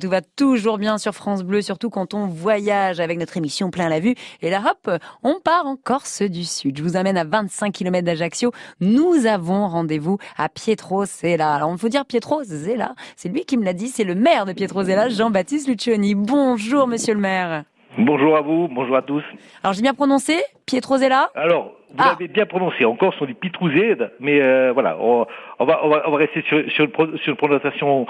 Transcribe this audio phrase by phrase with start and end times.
[0.00, 3.88] Tout va toujours bien sur France Bleu, surtout quand on voyage avec notre émission Plein
[3.88, 4.14] la vue.
[4.42, 6.78] Et là, hop, on part en Corse du Sud.
[6.78, 8.52] Je vous amène à 25 km d'Ajaccio.
[8.80, 11.52] Nous avons rendez-vous à Pietro Zella.
[11.52, 12.94] Alors, il faut dire Pietro Zella.
[13.16, 13.88] C'est lui qui me l'a dit.
[13.88, 16.14] C'est le maire de Pietro Zella, Jean-Baptiste Lucioni.
[16.14, 17.64] Bonjour, monsieur le maire.
[17.98, 19.24] Bonjour à vous, bonjour à tous.
[19.64, 20.40] Alors, j'ai bien prononcé?
[20.66, 22.10] Pietrozella Alors, vous ah.
[22.10, 22.84] l'avez bien prononcé.
[22.84, 25.26] Encore, on dit Pitrouzède, mais euh, voilà, on,
[25.58, 28.06] va, on, va, on va rester sur, sur, une, prononciation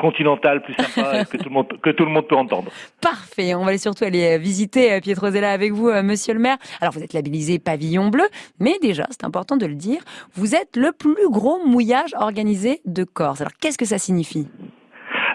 [0.00, 2.70] continentale plus sympa que, tout le monde, que tout le monde peut entendre.
[3.02, 3.54] Parfait.
[3.54, 6.56] On va aller surtout aller euh, visiter euh, Pietrozella avec vous, monsieur le maire.
[6.80, 8.24] Alors, vous êtes labellisé pavillon bleu,
[8.58, 10.00] mais déjà, c'est important de le dire,
[10.32, 13.42] vous êtes le plus gros mouillage organisé de Corse.
[13.42, 14.48] Alors, qu'est-ce que ça signifie?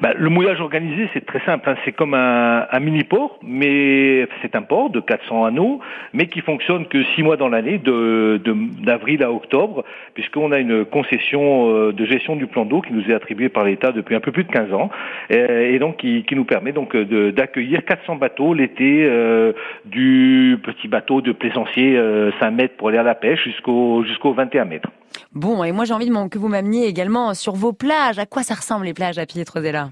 [0.00, 1.68] Bah, le mouillage organisé, c'est très simple.
[1.68, 1.74] Hein.
[1.84, 5.80] C'est comme un, mini-port, mais c'est un port de 400 anneaux,
[6.12, 8.40] mais qui fonctionne que six mois dans l'année, de,
[8.84, 9.84] d'avril à octobre,
[10.14, 13.64] puisqu'on a une concession euh, de gestion du plan d'eau qui nous est attribuée par
[13.64, 14.90] l'État depuis un peu plus de 15 ans,
[15.30, 19.52] et, donc qui, nous permet donc de, d'accueillir 400 bateaux l'été, euh,
[19.84, 24.32] du petit bateau de plaisancier euh, 5 mètres pour aller à la pêche jusqu'au jusqu'au
[24.32, 24.90] 21 mètres.
[25.32, 28.18] Bon, et moi j'ai envie de que vous m'ameniez également sur vos plages.
[28.18, 29.90] À quoi ça ressemble les plages à Pietrozella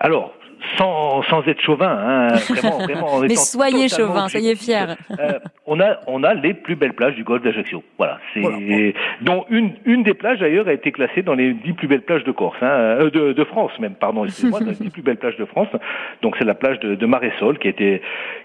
[0.00, 0.32] Alors,
[0.80, 3.20] sans, sans être chauvin, hein, vraiment, vraiment.
[3.20, 4.96] Mais soyez chauvin, soyez fier.
[5.18, 7.82] Euh, on a, on a les plus belles plages du golfe d'Ajaccio.
[7.98, 11.86] Voilà, c'est dont une, une des plages d'ailleurs a été classée dans les dix plus
[11.86, 15.02] belles plages de Corse, hein, euh, de, de France même, pardon, excusez-moi, les dix plus
[15.02, 15.68] belles plages de France.
[16.22, 18.00] Donc c'est la plage de, de Maresol qui était,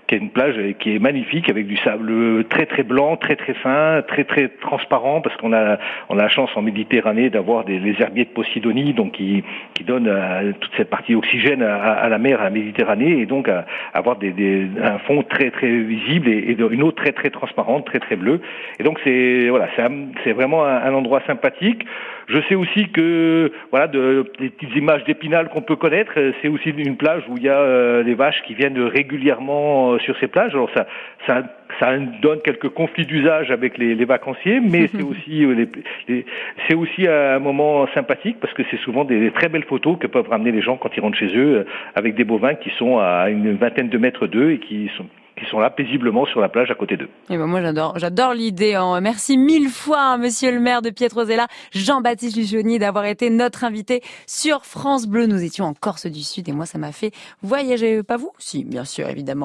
[0.08, 3.54] qui est une plage qui est magnifique avec du sable très très blanc, très très
[3.54, 5.78] fin, très très transparent parce qu'on a,
[6.10, 9.84] on a la chance en Méditerranée d'avoir des les herbiers de Posidonie, donc qui, qui
[9.84, 13.48] donnent euh, toute cette partie oxygène à, à la mer, à la Méditerranée, et donc
[13.48, 17.30] à, avoir des, des, un fond très très visible et, et, une eau très très
[17.30, 18.42] transparente, très très bleue.
[18.80, 19.68] Et donc c'est voilà,
[20.24, 21.86] c'est vraiment un, endroit sympathique.
[22.28, 26.70] Je sais aussi que voilà, de, des petites images d'Épinal qu'on peut connaître, c'est aussi
[26.70, 30.28] une plage où il y a euh, des vaches qui viennent régulièrement euh, sur ces
[30.28, 30.54] plages.
[30.54, 30.88] Alors ça,
[31.28, 31.44] ça
[31.80, 35.66] ça donne quelques conflits d'usage avec les, les, vacanciers, mais c'est aussi euh,
[36.08, 36.26] les,
[36.68, 40.30] c'est aussi un moment sympathique parce que c'est souvent des, très belles photos que peuvent
[40.30, 41.64] ramener les gens quand ils rentrent chez eux euh,
[41.96, 45.06] avec des bovins qui sont à une vingtaine de mètres d'eux et qui sont
[45.38, 47.10] qui sont là paisiblement sur la plage à côté d'eux.
[47.30, 48.76] Et eh ben moi j'adore, j'adore l'idée.
[48.76, 49.02] Hein.
[49.02, 54.66] Merci mille fois, Monsieur le maire de Pietrozella, Jean-Baptiste Lucioni, d'avoir été notre invité sur
[54.66, 55.26] France Bleu.
[55.26, 57.12] Nous étions en Corse du Sud et moi ça m'a fait
[57.42, 58.02] voyager.
[58.04, 58.32] Pas vous?
[58.38, 59.44] Si, bien sûr, évidemment.